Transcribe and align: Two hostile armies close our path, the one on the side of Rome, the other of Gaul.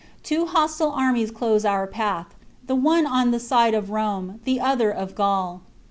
Two 0.23 0.47
hostile 0.47 0.89
armies 0.89 1.29
close 1.29 1.63
our 1.63 1.85
path, 1.85 2.33
the 2.65 2.73
one 2.73 3.05
on 3.05 3.29
the 3.29 3.39
side 3.39 3.75
of 3.75 3.91
Rome, 3.91 4.39
the 4.45 4.59
other 4.59 4.89
of 4.89 5.13
Gaul. 5.13 5.61